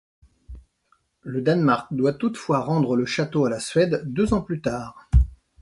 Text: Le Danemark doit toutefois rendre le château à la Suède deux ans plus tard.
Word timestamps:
Le 1.21 1.43
Danemark 1.43 1.93
doit 1.93 2.13
toutefois 2.13 2.61
rendre 2.61 2.95
le 2.95 3.05
château 3.05 3.45
à 3.45 3.51
la 3.51 3.59
Suède 3.59 4.01
deux 4.07 4.33
ans 4.33 4.41
plus 4.41 4.59
tard. 4.59 5.07